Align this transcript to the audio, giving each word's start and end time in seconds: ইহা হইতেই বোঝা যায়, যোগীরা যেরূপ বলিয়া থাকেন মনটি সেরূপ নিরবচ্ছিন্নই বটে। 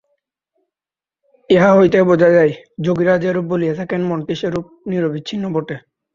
ইহা 1.49 1.69
হইতেই 1.77 2.05
বোঝা 2.09 2.29
যায়, 2.29 2.53
যোগীরা 2.85 3.13
যেরূপ 3.23 3.45
বলিয়া 3.51 3.73
থাকেন 3.79 4.01
মনটি 4.09 4.33
সেরূপ 4.41 4.65
নিরবচ্ছিন্নই 4.89 5.51
বটে। 5.55 5.75